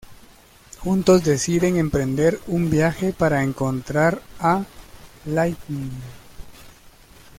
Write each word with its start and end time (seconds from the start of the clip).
Juntos 0.79 1.23
deciden 1.23 1.77
emprender 1.77 2.39
un 2.47 2.71
viaje 2.71 3.13
para 3.13 3.43
encontrar 3.43 4.19
a 4.39 4.65
Lightning... 5.25 5.91